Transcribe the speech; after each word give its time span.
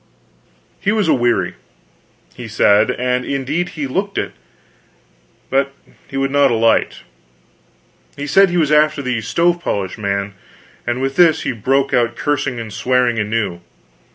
He 0.79 0.91
was 0.91 1.07
aweary, 1.07 1.53
he 2.33 2.47
said, 2.47 2.89
and 2.89 3.23
indeed 3.23 3.69
he 3.77 3.85
looked 3.85 4.17
it; 4.17 4.31
but 5.51 5.73
he 6.07 6.17
would 6.17 6.31
not 6.31 6.49
alight. 6.49 7.01
He 8.17 8.25
said 8.25 8.49
he 8.49 8.57
was 8.57 8.71
after 8.71 9.03
the 9.03 9.21
stove 9.21 9.61
polish 9.63 9.99
man; 9.99 10.33
and 10.87 11.03
with 11.03 11.17
this 11.17 11.43
he 11.43 11.51
broke 11.51 11.93
out 11.93 12.15
cursing 12.15 12.59
and 12.59 12.73
swearing 12.73 13.19
anew. 13.19 13.59